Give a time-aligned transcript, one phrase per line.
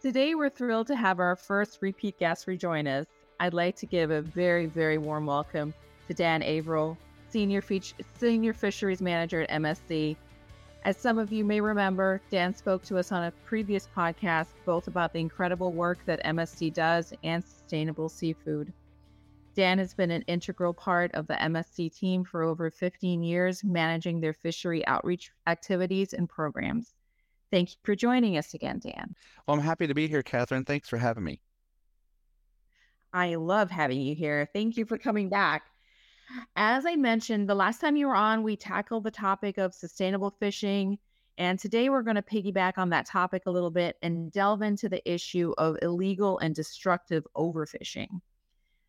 [0.00, 3.06] Today, we're thrilled to have our first repeat guest rejoin us.
[3.40, 5.74] I'd like to give a very, very warm welcome
[6.06, 6.96] to Dan Averill,
[7.30, 7.60] Senior,
[8.16, 10.14] Senior Fisheries Manager at MSC.
[10.84, 14.86] As some of you may remember, Dan spoke to us on a previous podcast both
[14.86, 18.72] about the incredible work that MSC does and sustainable seafood.
[19.56, 24.20] Dan has been an integral part of the MSC team for over 15 years, managing
[24.20, 26.94] their fishery outreach activities and programs.
[27.50, 29.14] Thank you for joining us again, Dan.
[29.46, 30.64] Well, I'm happy to be here, Catherine.
[30.64, 31.40] Thanks for having me.
[33.12, 34.48] I love having you here.
[34.52, 35.62] Thank you for coming back.
[36.56, 40.30] As I mentioned, the last time you were on, we tackled the topic of sustainable
[40.38, 40.98] fishing.
[41.38, 44.88] And today we're going to piggyback on that topic a little bit and delve into
[44.88, 48.08] the issue of illegal and destructive overfishing.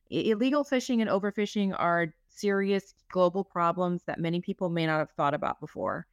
[0.09, 5.35] Illegal fishing and overfishing are serious global problems that many people may not have thought
[5.35, 6.07] about before.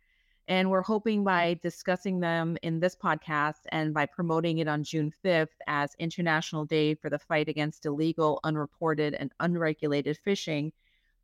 [0.49, 5.13] And we're hoping by discussing them in this podcast and by promoting it on June
[5.25, 10.73] 5th as International Day for the Fight Against Illegal, Unreported, and Unregulated Fishing,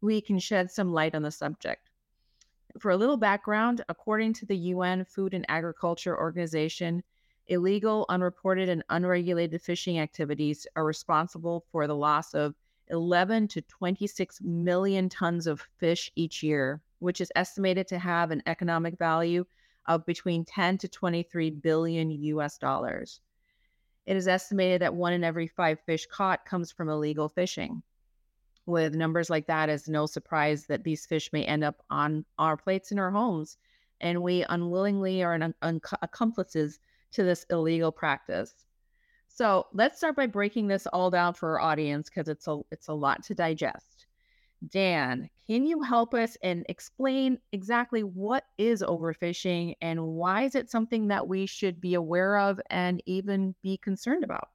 [0.01, 1.89] we can shed some light on the subject.
[2.81, 7.05] For a little background, according to the UN Food and Agriculture Organization,
[7.47, 12.57] illegal, unreported, and unregulated fishing activities are responsible for the loss of
[12.89, 18.43] 11 to 26 million tons of fish each year, which is estimated to have an
[18.47, 19.45] economic value
[19.87, 23.21] of between 10 to 23 billion US dollars.
[24.07, 27.83] It is estimated that one in every five fish caught comes from illegal fishing.
[28.67, 32.57] With numbers like that, it's no surprise that these fish may end up on our
[32.57, 33.59] plates in our homes,
[34.01, 36.79] and we unwillingly are an, un- accomplices
[37.11, 38.67] to this illegal practice.
[39.27, 42.89] So let's start by breaking this all down for our audience because it's a it's
[42.89, 44.02] a lot to digest.
[44.69, 50.71] Dan, can you help us and explain exactly what is overfishing and why is it
[50.71, 54.49] something that we should be aware of and even be concerned about?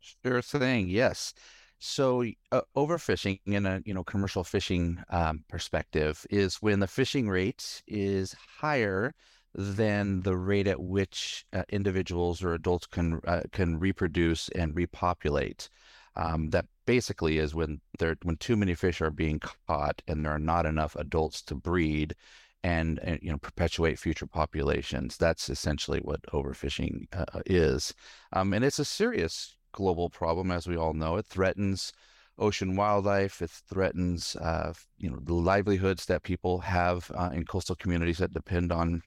[0.00, 0.88] Sure thing.
[0.88, 1.34] Yes.
[1.78, 7.28] So uh, overfishing in a you know commercial fishing um, perspective is when the fishing
[7.28, 9.14] rate is higher
[9.54, 15.70] than the rate at which uh, individuals or adults can uh, can reproduce and repopulate.
[16.16, 20.32] Um, that basically is when there when too many fish are being caught and there
[20.32, 22.14] are not enough adults to breed
[22.62, 25.16] and, and you know perpetuate future populations.
[25.16, 27.94] That's essentially what overfishing uh, is,
[28.32, 31.16] um, and it's a serious global problem, as we all know.
[31.16, 31.92] It threatens
[32.38, 33.40] ocean wildlife.
[33.42, 38.34] It threatens uh, you know the livelihoods that people have uh, in coastal communities that
[38.34, 39.02] depend on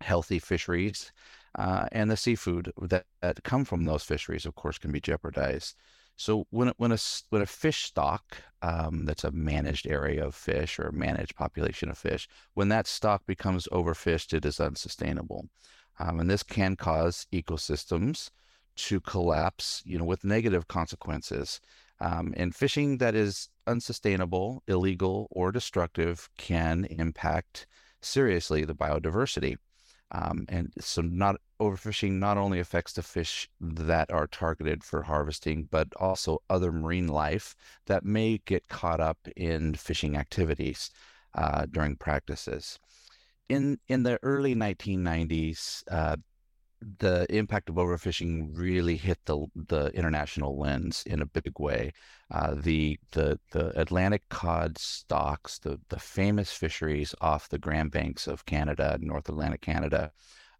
[0.00, 1.12] healthy fisheries,
[1.56, 5.76] uh, and the seafood that, that come from those fisheries, of course, can be jeopardized.
[6.18, 6.98] So when when a
[7.30, 11.88] when a fish stock um, that's a managed area of fish or a managed population
[11.90, 15.48] of fish, when that stock becomes overfished, it is unsustainable,
[16.00, 18.30] um, and this can cause ecosystems
[18.76, 19.80] to collapse.
[19.86, 21.60] You know, with negative consequences.
[22.00, 27.66] Um, and fishing that is unsustainable, illegal, or destructive can impact
[28.00, 29.56] seriously the biodiversity.
[30.10, 35.68] Um, and so, not overfishing not only affects the fish that are targeted for harvesting,
[35.70, 37.54] but also other marine life
[37.86, 40.90] that may get caught up in fishing activities
[41.34, 42.78] uh, during practices.
[43.48, 46.16] In in the early 1990s, uh,
[46.98, 51.92] the impact of overfishing really hit the the international lens in a big way.
[52.30, 58.26] Uh, the the the Atlantic cod stocks, the the famous fisheries off the Grand Banks
[58.26, 60.12] of Canada, North Atlantic Canada,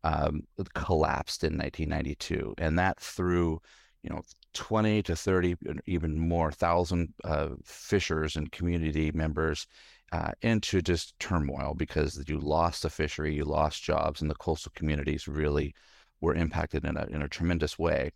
[0.04, 0.42] um,
[0.74, 3.60] collapsed in 1992, and that threw
[4.02, 4.22] you know
[4.54, 9.66] 20 to 30 even more thousand uh, fishers and community members
[10.12, 14.72] uh, into just turmoil because you lost the fishery, you lost jobs, and the coastal
[14.74, 15.74] communities really
[16.20, 18.10] were impacted in a, in a tremendous way.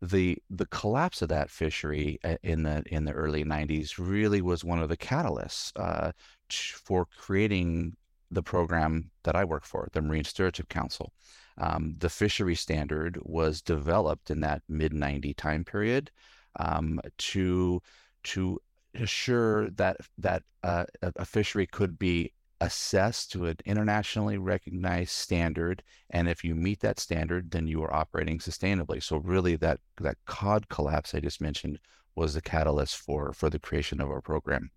[0.00, 4.64] The the collapse of that fishery uh, in the in the early 90s really was
[4.64, 6.12] one of the catalysts uh,
[6.48, 7.96] for creating
[8.30, 11.12] the program that I work for, the Marine Stewardship Council.
[11.56, 16.10] Um, the fishery standard was developed in that mid 90 time period
[16.56, 17.82] um, to
[18.24, 18.60] to
[18.94, 26.28] assure that that uh, a fishery could be assessed to an internationally recognized standard and
[26.28, 29.02] if you meet that standard then you are operating sustainably.
[29.02, 31.78] So really that that cod collapse i just mentioned
[32.14, 34.70] was the catalyst for for the creation of our program.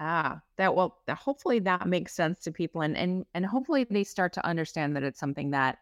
[0.00, 4.32] Ah that well hopefully that makes sense to people and and and hopefully they start
[4.32, 5.78] to understand that it's something that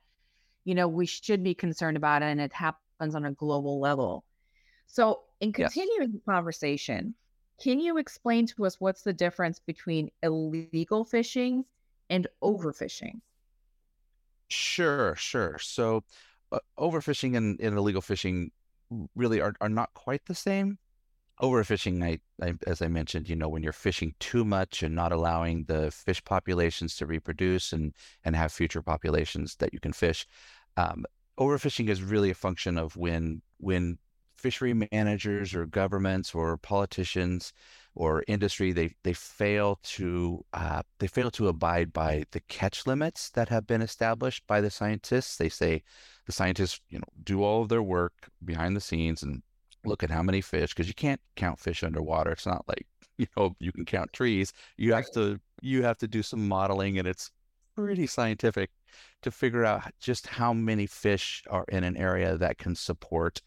[0.64, 4.24] you know we should be concerned about and it happens on a global level.
[4.86, 6.12] So in continuing yes.
[6.12, 7.14] the conversation
[7.60, 11.64] can you explain to us what's the difference between illegal fishing
[12.10, 13.20] and overfishing?
[14.48, 15.58] Sure, sure.
[15.58, 16.04] So,
[16.52, 18.50] uh, overfishing and, and illegal fishing
[19.14, 20.78] really are, are not quite the same.
[21.42, 25.10] Overfishing, I, I, as I mentioned, you know, when you're fishing too much and not
[25.12, 27.92] allowing the fish populations to reproduce and
[28.24, 30.26] and have future populations that you can fish.
[30.76, 31.04] Um,
[31.38, 33.98] overfishing is really a function of when when
[34.44, 37.50] fishery managers or governments or politicians
[37.94, 43.30] or industry they they fail to uh, they fail to abide by the catch limits
[43.30, 45.38] that have been established by the scientists.
[45.38, 45.82] They say
[46.26, 48.12] the scientists you know do all of their work
[48.44, 49.42] behind the scenes and
[49.86, 52.32] look at how many fish because you can't count fish underwater.
[52.32, 52.86] It's not like
[53.16, 54.52] you know you can count trees.
[54.76, 57.30] You have to you have to do some modeling and it's
[57.74, 58.70] pretty scientific
[59.22, 63.40] to figure out just how many fish are in an area that can support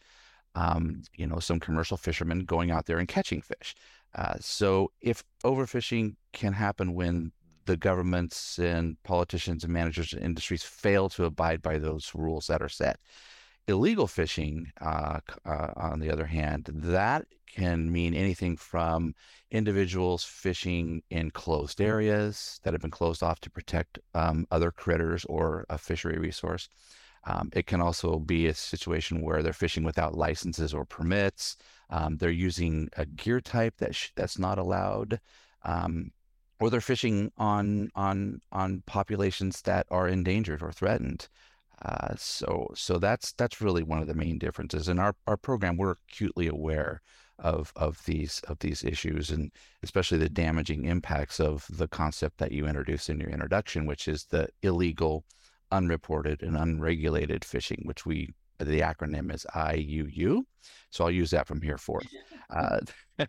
[0.56, 3.76] um, you know some commercial fishermen going out there and catching fish.
[4.16, 7.32] Uh, so if overfishing can happen when
[7.68, 12.62] the governments and politicians and managers and industries fail to abide by those rules that
[12.62, 12.98] are set.
[13.68, 19.14] Illegal fishing, uh, uh, on the other hand, that can mean anything from
[19.52, 25.26] individuals fishing in closed areas that have been closed off to protect um, other critters
[25.26, 26.70] or a fishery resource.
[27.28, 31.58] Um, it can also be a situation where they're fishing without licenses or permits.
[31.90, 35.20] Um, they're using a gear type that sh- that's not allowed,
[35.64, 36.12] um,
[36.60, 41.28] or they're fishing on on on populations that are endangered or threatened.
[41.84, 44.88] Uh, so so that's that's really one of the main differences.
[44.90, 47.02] In our, our program, we're acutely aware
[47.40, 49.52] of of these of these issues and
[49.84, 54.26] especially the damaging impacts of the concept that you introduced in your introduction, which is
[54.26, 55.24] the illegal,
[55.72, 60.42] unreported, and unregulated fishing, which we the acronym is IUU.
[60.90, 62.08] So I'll use that from here forth.
[62.50, 62.80] Uh,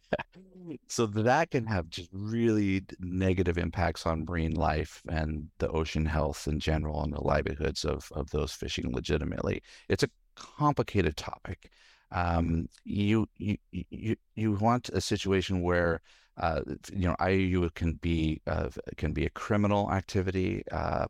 [0.89, 6.49] so that can have just really negative impacts on marine life and the ocean health
[6.49, 9.63] in general and the livelihoods of, of those fishing legitimately.
[9.89, 11.71] It's a complicated topic.
[12.11, 16.01] Um, you, you, you, you want a situation where
[16.39, 16.63] uh,
[16.93, 21.07] you know, IUU can be uh, can be a criminal activity, uh,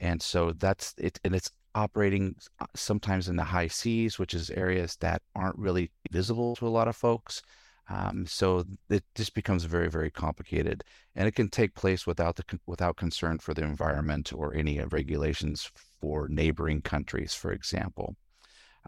[0.00, 1.20] and so that's it.
[1.24, 5.92] And it's operating uh, sometimes in the high seas, which is areas that aren't really
[6.10, 7.42] visible to a lot of folks.
[7.88, 10.84] Um, so it just becomes very, very complicated,
[11.16, 15.70] and it can take place without the without concern for the environment or any regulations
[16.00, 18.16] for neighboring countries, for example.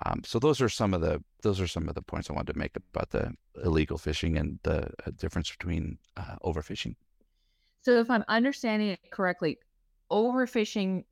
[0.07, 2.53] Um, so those are some of the those are some of the points I wanted
[2.53, 6.95] to make about the illegal fishing and the uh, difference between uh, overfishing.
[7.83, 9.59] So if I'm understanding it correctly,
[10.13, 11.05] overfishing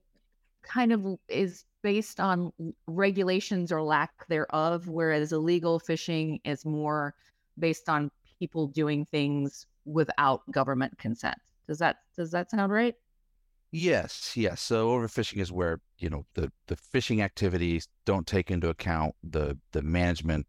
[0.62, 2.52] kind of is based on
[2.86, 7.14] regulations or lack thereof, whereas illegal fishing is more
[7.58, 11.36] based on people doing things without government consent.
[11.66, 12.94] Does that does that sound right?
[13.72, 14.60] Yes, yes.
[14.60, 19.56] So overfishing is where you know the the fishing activities don't take into account the
[19.72, 20.46] the management,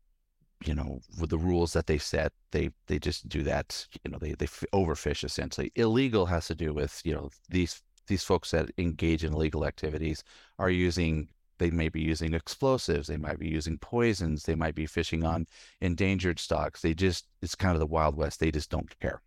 [0.65, 2.33] you know, with the rules that they set.
[2.51, 3.85] They they just do that.
[4.03, 5.71] You know, they they overfish essentially.
[5.75, 7.81] Illegal has to do with you know these
[8.11, 10.21] these folks that engage in illegal activities
[10.59, 11.29] are using
[11.59, 15.47] they may be using explosives they might be using poisons they might be fishing on
[15.79, 16.81] endangered stocks.
[16.81, 18.41] They just it's kind of the wild west.
[18.41, 19.21] They just don't care.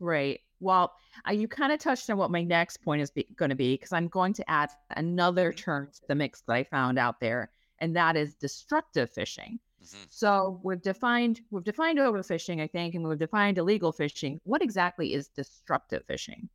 [0.00, 0.40] Right.
[0.58, 0.94] Well
[1.28, 3.92] uh, you kind of touched on what my next point is going to be because
[3.92, 5.64] i'm going to add another mm-hmm.
[5.64, 7.50] term to the mix that i found out there
[7.80, 9.58] and that is destructive fishing.
[9.82, 10.04] Mm-hmm.
[10.08, 14.40] so we've defined we've defined overfishing i think and we've defined illegal fishing.
[14.44, 16.48] What exactly is destructive fishing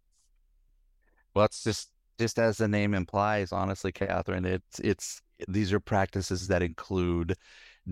[1.39, 6.50] well, it's just just as the name implies, honestly, Catherine, it's it's these are practices
[6.50, 7.36] that include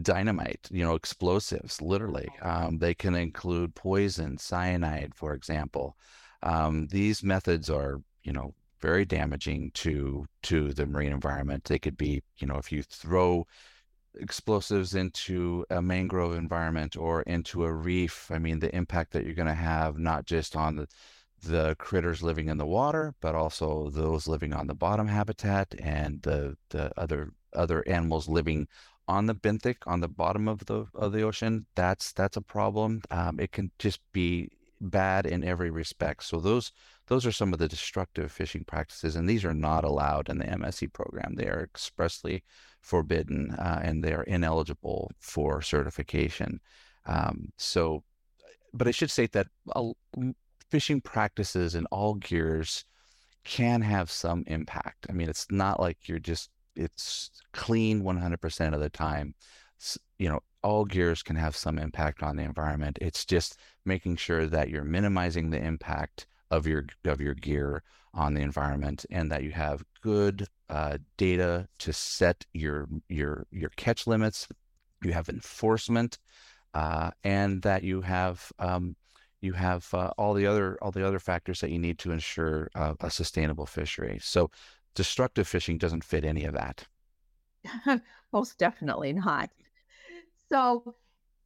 [0.01, 2.27] dynamite, you know, explosives, literally.
[2.42, 5.96] Um, they can include poison, cyanide, for example.
[6.44, 11.63] Um, these methods are, you know, very damaging to to the marine environment.
[11.63, 13.48] They could be, you know, if you throw
[14.20, 19.36] explosives into a mangrove environment or into a reef, I mean, the impact that you're
[19.36, 20.88] going to have not just on the
[21.44, 26.22] the critters living in the water, but also those living on the bottom habitat and
[26.24, 28.67] the the other other animals living
[29.08, 31.65] on the benthic on the bottom of the of the ocean.
[31.75, 33.01] That's that's a problem.
[33.12, 34.50] Um, it can just be
[34.82, 36.24] bad in every respect.
[36.24, 36.72] So those
[37.08, 40.46] those are some of the destructive fishing practices, and these are not allowed in the
[40.46, 41.36] MSC program.
[41.36, 42.44] They are expressly
[42.82, 46.60] forbidden, uh, and they are ineligible for certification.
[47.06, 48.03] Um, so,
[48.74, 49.48] but I should state that
[50.69, 52.86] fishing practices in all gears
[53.43, 55.07] can have some impact.
[55.09, 59.33] I mean, it's not like you're just it's clean 100% of the time.
[60.19, 62.97] You know, all gears can have some impact on the environment.
[63.01, 67.83] It's just making sure that you're minimizing the impact of your of your gear
[68.13, 73.69] on the environment, and that you have good uh, data to set your your your
[73.75, 74.47] catch limits.
[75.03, 76.17] You have enforcement,
[76.74, 78.95] uh, and that you have um,
[79.41, 82.70] you have uh, all the other all the other factors that you need to ensure
[82.75, 84.20] uh, a sustainable fishery.
[84.22, 84.51] So,
[84.96, 86.86] destructive fishing doesn't fit any of that.
[88.34, 89.50] Most definitely not.
[90.50, 90.96] So,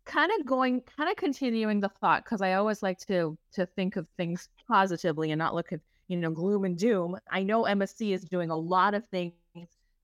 [0.06, 3.96] kind of going, kind of continuing the thought, because I always like to to think
[3.96, 7.18] of things positively and not look at you know gloom and doom.
[7.30, 9.34] I know MSC is doing a lot of things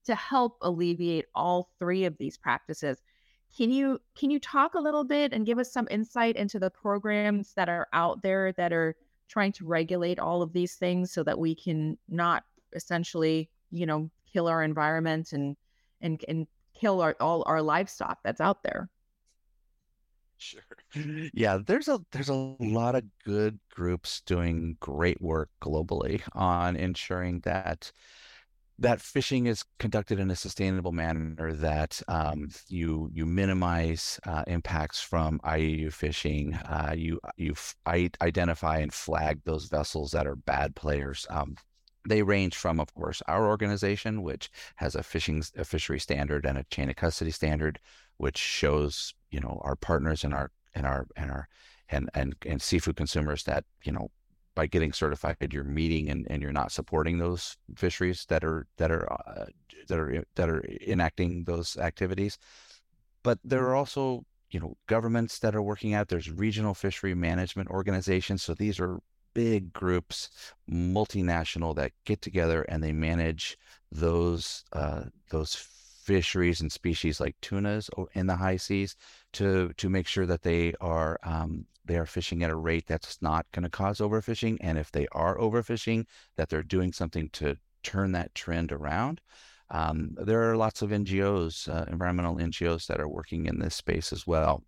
[0.04, 3.00] to help alleviate all three of these practices.
[3.56, 6.70] Can you can you talk a little bit and give us some insight into the
[6.70, 8.96] programs that are out there that are
[9.28, 14.10] trying to regulate all of these things so that we can not essentially, you know,
[14.32, 15.56] kill our environment and
[16.00, 18.90] and and kill our all our livestock that's out there?
[20.38, 20.62] Sure.
[21.34, 27.40] Yeah, there's a there's a lot of good groups doing great work globally on ensuring
[27.40, 27.90] that
[28.78, 35.00] that fishing is conducted in a sustainable manner that um, you you minimize uh, impacts
[35.00, 36.54] from IUU fishing.
[36.54, 37.54] Uh, you you
[37.86, 41.26] identify and flag those vessels that are bad players.
[41.28, 41.56] Um,
[42.08, 46.56] they range from, of course, our organization, which has a fishing a fishery standard and
[46.56, 47.80] a chain of custody standard,
[48.16, 51.48] which shows you know our partners and our and our and our
[51.90, 54.10] and and and seafood consumers that you know
[54.58, 58.90] by getting certified you're meeting and, and you're not supporting those fisheries that are that
[58.90, 59.44] are uh,
[59.86, 62.38] that are that are enacting those activities.
[63.22, 67.68] But there are also you know governments that are working out there's regional fishery management
[67.70, 68.98] organizations so these are
[69.32, 70.28] big groups
[70.68, 73.56] multinational that get together and they manage
[73.92, 78.96] those uh, those fisheries and species like tunas in the high seas
[79.34, 83.20] to to make sure that they are um, they are fishing at a rate that's
[83.22, 86.06] not going to cause overfishing, and if they are overfishing,
[86.36, 89.20] that they're doing something to turn that trend around.
[89.70, 94.12] Um, there are lots of NGOs, uh, environmental NGOs, that are working in this space
[94.12, 94.62] as well.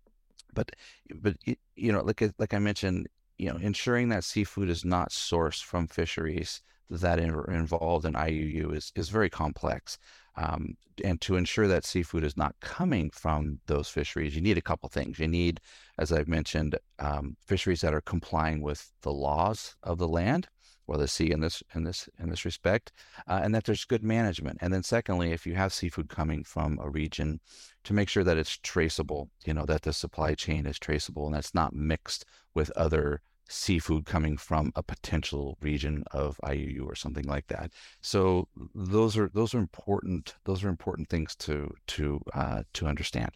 [0.53, 0.71] But
[1.15, 1.35] but
[1.75, 5.87] you know, like like I mentioned, you know, ensuring that seafood is not sourced from
[5.87, 9.97] fisheries that are involved in IUU is is very complex.
[10.35, 14.61] Um, and to ensure that seafood is not coming from those fisheries, you need a
[14.61, 15.19] couple things.
[15.19, 15.59] You need,
[15.97, 20.47] as I've mentioned, um, fisheries that are complying with the laws of the land
[20.87, 22.91] or the sea in this in this in this respect,
[23.27, 24.57] uh, and that there's good management.
[24.61, 27.39] And then secondly, if you have seafood coming from a region,
[27.83, 31.35] to make sure that it's traceable, you know, that the supply chain is traceable and
[31.35, 37.25] that's not mixed with other seafood coming from a potential region of IUU or something
[37.25, 37.71] like that.
[38.01, 43.31] So those are those are important those are important things to to uh, to understand.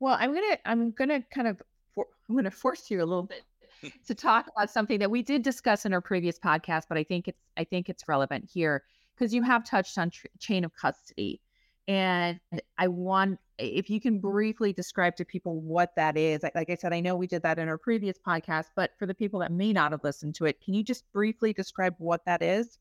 [0.00, 1.62] Well, I'm gonna I'm gonna kind of
[1.94, 3.44] for, I'm gonna force you a little bit
[4.06, 7.28] to talk about something that we did discuss in our previous podcast, but I think
[7.28, 8.82] it's I think it's relevant here
[9.14, 11.40] because you have touched on tr- chain of custody,
[11.88, 12.40] and
[12.78, 16.42] I want if you can briefly describe to people what that is.
[16.42, 19.06] Like, like I said, I know we did that in our previous podcast, but for
[19.06, 22.24] the people that may not have listened to it, can you just briefly describe what
[22.26, 22.78] that is?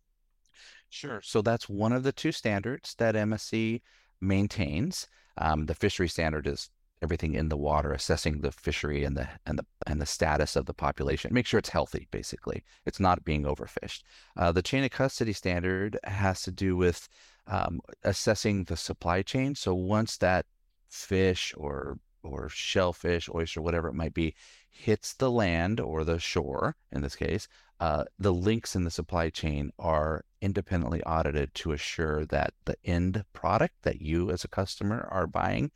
[0.90, 1.22] Sure.
[1.22, 3.82] So that's one of the two standards that MSC
[4.22, 5.08] maintains.
[5.38, 6.70] Um, the fishery standard is
[7.02, 10.66] everything in the water, assessing the fishery and the and the and the status of
[10.66, 11.34] the population.
[11.34, 12.08] Make sure it's healthy.
[12.12, 14.04] Basically, it's not being overfished.
[14.38, 17.10] Uh, the chain of custody standard has to do with
[17.48, 19.56] um, assessing the supply chain.
[19.56, 20.46] So once that
[20.90, 24.34] fish or or shellfish, oyster, whatever it might be,
[24.70, 27.50] hits the land or the shore, in this case,
[27.82, 33.26] uh, the links in the supply chain are independently audited to assure that the end
[33.34, 35.70] product that you as a customer are buying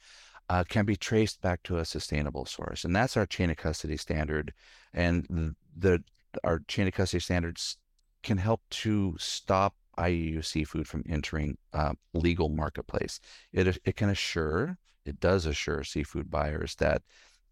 [0.50, 2.86] uh, can be traced back to a sustainable source.
[2.86, 4.53] And that's our chain of custody standard.
[4.93, 6.01] And the
[6.43, 7.77] our chain of custody standards
[8.24, 13.19] can help to stop IUU seafood from entering uh, legal marketplace.
[13.53, 17.01] It, it can assure, it does assure seafood buyers that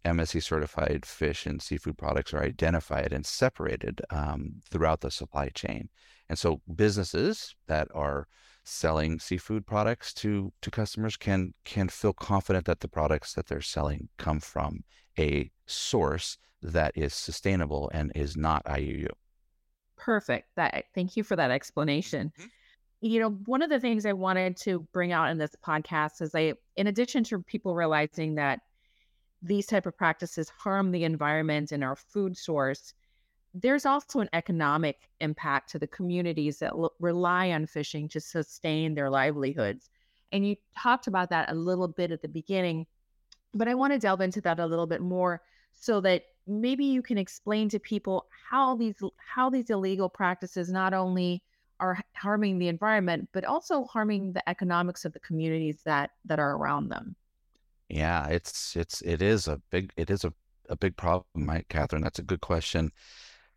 [0.04, 5.88] MSC certified fish and seafood products are identified and separated um, throughout the supply chain.
[6.28, 8.28] And so businesses that are
[8.62, 13.60] selling seafood products to to customers can can feel confident that the products that they're
[13.60, 14.82] selling come from
[15.18, 19.08] a source that is sustainable and is not IUU.
[19.96, 20.48] Perfect.
[20.56, 22.32] That thank you for that explanation.
[22.38, 22.46] Mm-hmm.
[23.02, 26.34] You know, one of the things I wanted to bring out in this podcast is
[26.34, 28.60] I in addition to people realizing that
[29.42, 32.94] these type of practices harm the environment and our food source,
[33.54, 38.94] there's also an economic impact to the communities that l- rely on fishing to sustain
[38.94, 39.88] their livelihoods.
[40.32, 42.86] And you talked about that a little bit at the beginning,
[43.54, 47.02] but I want to delve into that a little bit more so that maybe you
[47.02, 49.00] can explain to people how these
[49.34, 51.42] how these illegal practices not only
[51.80, 56.56] are harming the environment but also harming the economics of the communities that that are
[56.56, 57.14] around them.
[57.88, 60.32] Yeah, it's it's it is a big it is a,
[60.68, 62.02] a big problem, Mike Catherine.
[62.02, 62.92] That's a good question.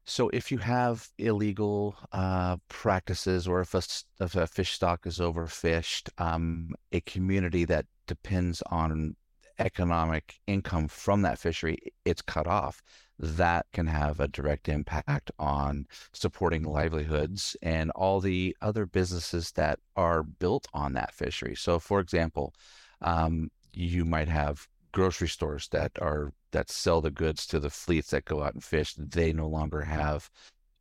[0.05, 3.83] So if you have illegal uh, practices or if a,
[4.19, 9.15] if a fish stock is overfished, um, a community that depends on
[9.59, 12.81] economic income from that fishery, it's cut off.
[13.19, 19.79] That can have a direct impact on supporting livelihoods and all the other businesses that
[19.95, 21.55] are built on that fishery.
[21.55, 22.53] So, for example,
[23.01, 28.09] um, you might have grocery stores that are that sell the goods to the fleets
[28.09, 30.29] that go out and fish, they no longer have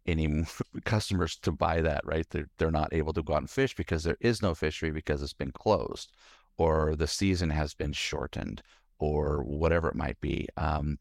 [0.06, 0.44] any
[0.85, 2.26] customers to buy that, right?
[2.30, 5.23] They're, they're not able to go out and fish because there is no fishery because
[5.23, 6.12] it's been closed
[6.58, 8.62] or the season has been shortened
[8.98, 10.46] or whatever it might be.
[10.56, 10.98] Um,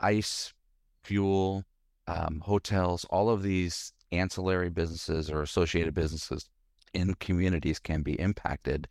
[0.00, 0.52] ice,
[1.04, 1.64] fuel,
[2.06, 6.48] um, hotels, all of these ancillary businesses or associated businesses
[6.92, 8.88] in communities can be impacted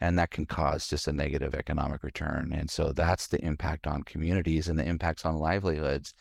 [0.00, 2.52] and that can cause just a negative economic return.
[2.52, 6.12] And so that's the impact on communities and the impacts on livelihoods.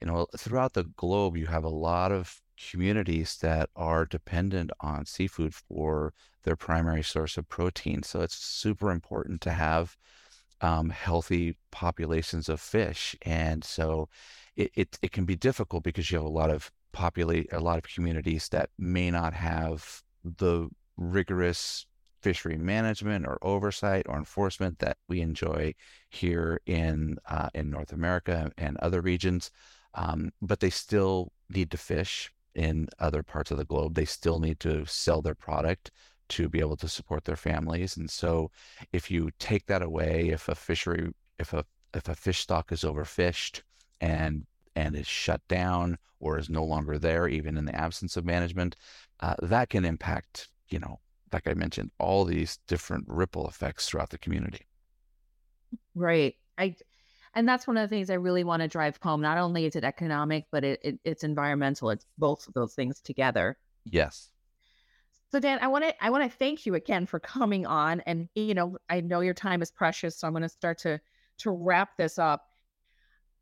[0.00, 2.40] You know, throughout the globe, you have a lot of
[2.70, 8.02] communities that are dependent on seafood for their primary source of protein.
[8.02, 9.96] So it's super important to have
[10.60, 13.14] um, healthy populations of fish.
[13.22, 14.08] And so
[14.56, 17.76] it, it, it can be difficult because you have a lot of populate a lot
[17.76, 21.84] of communities that may not have the rigorous
[22.22, 25.74] fishery management or oversight or enforcement that we enjoy
[26.08, 29.50] here in uh, in North America and other regions.
[29.94, 33.94] Um, but they still need to fish in other parts of the globe.
[33.94, 35.92] They still need to sell their product
[36.30, 37.96] to be able to support their families.
[37.96, 38.50] And so,
[38.92, 42.82] if you take that away, if a fishery, if a if a fish stock is
[42.82, 43.62] overfished
[44.00, 48.24] and and is shut down or is no longer there, even in the absence of
[48.24, 48.74] management,
[49.20, 50.98] uh, that can impact you know
[51.32, 54.66] like I mentioned, all these different ripple effects throughout the community.
[55.94, 56.34] Right.
[56.56, 56.74] I
[57.36, 59.20] and that's one of the things I really want to drive home.
[59.20, 61.90] Not only is it economic, but it, it it's environmental.
[61.90, 63.56] It's both of those things together.
[63.84, 64.30] Yes.
[65.30, 68.00] So Dan, I want to I want to thank you again for coming on.
[68.00, 70.98] And you know, I know your time is precious, so I'm going to start to
[71.38, 72.46] to wrap this up.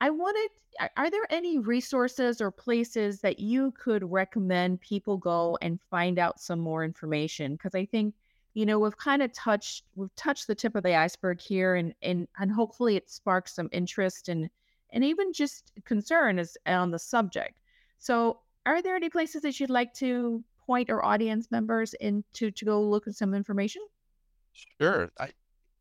[0.01, 0.51] I wanted,
[0.97, 6.40] are there any resources or places that you could recommend people go and find out
[6.40, 7.53] some more information?
[7.53, 8.14] Because I think,
[8.55, 11.93] you know, we've kind of touched, we've touched the tip of the iceberg here and,
[12.03, 14.49] and, and hopefully it sparks some interest and,
[14.90, 17.59] and even just concern is on the subject.
[17.99, 22.64] So are there any places that you'd like to point our audience members into to
[22.64, 23.83] go look at some information?
[24.81, 25.11] Sure.
[25.19, 25.31] I,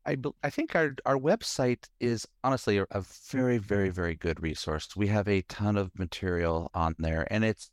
[0.06, 4.94] I, I think our, our website is honestly a, a, very very very good resource.
[4.96, 7.70] We have a ton of material on there, and it's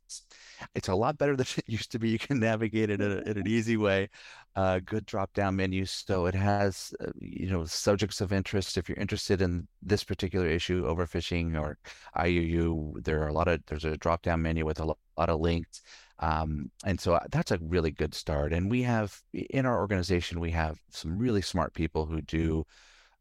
[0.75, 2.09] it's a lot better than it used to be.
[2.09, 4.09] You can navigate it in, a, in an easy way.
[4.55, 8.77] Uh, good drop down menus, so it has uh, you know subjects of interest.
[8.77, 11.77] If you're interested in this particular issue, overfishing or
[12.17, 15.39] IUU, there are a lot of there's a drop down menu with a lot of
[15.39, 15.81] links.
[16.21, 18.53] Um, and so uh, that's a really good start.
[18.53, 22.65] And we have in our organization, we have some really smart people who do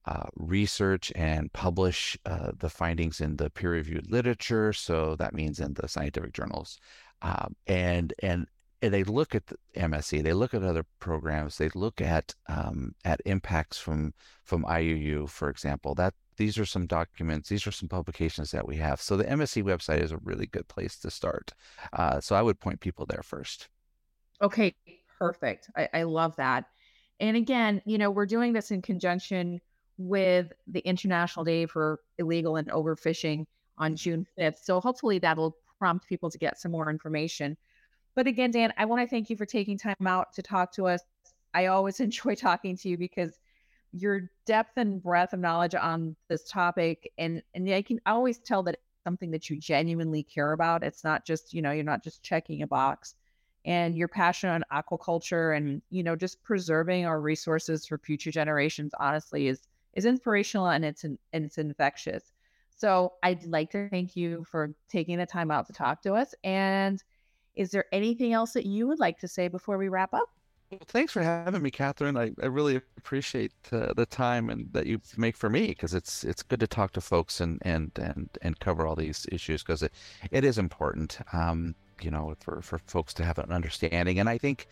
[0.06, 4.72] uh, research and publish uh, the findings in the peer reviewed literature.
[4.72, 6.78] So that means in the scientific journals.
[7.22, 8.46] Um, and, and,
[8.82, 12.94] and they look at the MSC, they look at other programs, they look at um,
[13.04, 15.94] at impacts from from IUU, for example.
[15.94, 18.98] That these are some documents, these are some publications that we have.
[18.98, 21.52] So the MSC website is a really good place to start.
[21.92, 23.68] Uh, so I would point people there first.
[24.40, 24.74] Okay,
[25.18, 25.68] perfect.
[25.76, 26.64] I, I love that.
[27.20, 29.60] And again, you know, we're doing this in conjunction
[29.98, 33.44] with the International Day for Illegal and Overfishing
[33.76, 34.64] on June 5th.
[34.64, 37.54] So hopefully that'll prompt people to get some more information.
[38.16, 40.86] But again, Dan, I want to thank you for taking time out to talk to
[40.86, 41.02] us.
[41.52, 43.38] I always enjoy talking to you because
[43.92, 48.62] your depth and breadth of knowledge on this topic and and I can always tell
[48.64, 50.84] that it's something that you genuinely care about.
[50.84, 53.14] It's not just, you know, you're not just checking a box.
[53.66, 58.92] And your passion on aquaculture and, you know, just preserving our resources for future generations
[58.98, 62.32] honestly is is inspirational and it's and it's infectious.
[62.70, 66.34] So I'd like to thank you for taking the time out to talk to us.
[66.44, 67.02] And
[67.54, 70.30] is there anything else that you would like to say before we wrap up?
[70.70, 72.16] Well, thanks for having me, Catherine.
[72.16, 76.22] I, I really appreciate uh, the time and that you make for me because it's
[76.24, 79.82] it's good to talk to folks and and and and cover all these issues because
[79.82, 79.92] it,
[80.30, 84.20] it is important, um, you know, for for folks to have an understanding.
[84.20, 84.68] And I think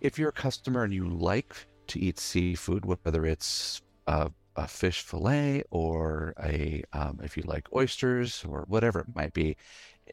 [0.00, 1.56] if you're a customer and you like
[1.88, 7.72] to eat seafood, whether it's uh, a fish fillet or a um, if you like
[7.74, 9.56] oysters or whatever it might be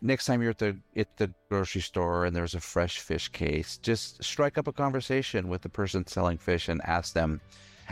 [0.02, 3.78] next time you're at the at the grocery store and there's a fresh fish case
[3.82, 7.42] just strike up a conversation with the person selling fish and ask them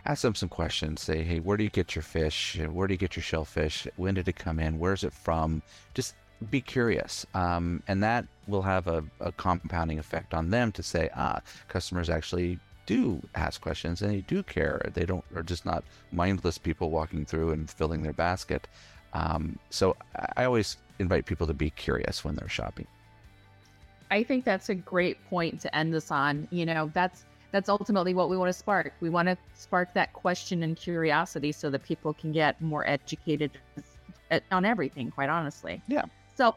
[0.06, 1.02] ask them some questions.
[1.02, 2.60] Say hey where do you get your fish?
[2.70, 3.88] Where do you get your shellfish?
[3.96, 4.80] When did it come in?
[4.80, 5.62] Where's it from?
[5.94, 6.16] Just
[6.52, 7.26] be curious.
[7.34, 12.10] Um, and that will have a, a compounding effect on them to say ah customers
[12.10, 14.90] actually do ask questions and they do care.
[14.94, 18.68] They don't are just not mindless people walking through and filling their basket.
[19.14, 19.96] Um, so
[20.36, 22.88] I always invite people to be curious when they're shopping.
[24.10, 26.48] I think that's a great point to end this on.
[26.52, 28.94] You know, that's that's ultimately what we want to spark.
[29.00, 33.52] We want to spark that question and curiosity so that people can get more educated
[34.52, 35.82] on everything, quite honestly.
[35.88, 36.06] Yeah.
[36.36, 36.56] So,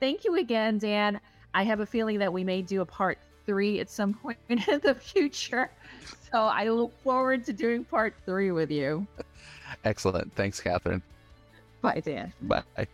[0.00, 1.20] thank you again, Dan.
[1.52, 4.80] I have a feeling that we may do a part three at some point in
[4.82, 5.70] the future.
[6.32, 9.06] So I look forward to doing part three with you.
[9.84, 10.34] Excellent.
[10.34, 11.02] Thanks, Catherine.
[11.82, 12.32] Bye, Dan.
[12.42, 12.86] Bye.